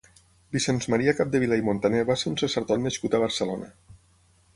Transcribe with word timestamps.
Vicenç 0.55 0.85
Maria 0.93 1.13
Capdevila 1.19 1.59
i 1.61 1.63
Montaner 1.67 2.01
va 2.11 2.15
ser 2.21 2.31
un 2.31 2.39
sacerdot 2.45 2.83
nascut 2.87 3.17
a 3.17 3.21
Barcelona. 3.25 3.69